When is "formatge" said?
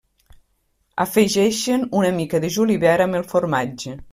3.35-3.99